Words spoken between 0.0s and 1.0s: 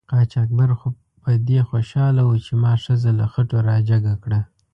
قاچاقبر خو